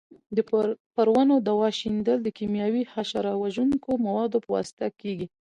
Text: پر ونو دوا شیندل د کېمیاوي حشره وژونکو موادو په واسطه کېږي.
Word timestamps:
پر 0.95 1.07
ونو 1.15 1.35
دوا 1.49 1.67
شیندل 1.79 2.17
د 2.23 2.29
کېمیاوي 2.37 2.83
حشره 2.93 3.33
وژونکو 3.43 3.89
موادو 4.05 4.37
په 4.43 4.49
واسطه 4.55 4.85
کېږي. 5.01 5.27